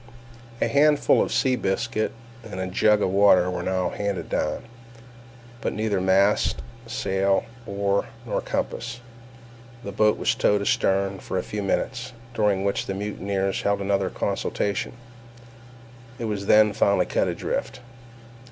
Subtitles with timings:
[0.63, 2.11] A handful of sea biscuit
[2.43, 4.63] and a jug of water were now handed down;
[5.61, 8.99] but neither mast, sail, oar, nor compass.
[9.83, 14.09] The boat was towed astern for a few minutes, during which the mutineers held another
[14.09, 14.95] consultation—it
[16.25, 17.79] was then finally cut adrift.